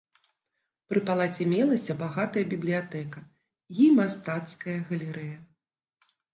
[0.93, 3.19] Пры палацы мелася багатая бібліятэка
[3.85, 5.37] і мастацкая галерэя.